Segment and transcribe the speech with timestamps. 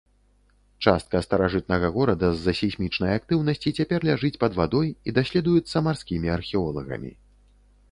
[0.85, 7.17] Частка старажытнага горада з-за сейсмічнай актыўнасці цяпер ляжыць пад вадой і даследуецца марскімі археолагамі.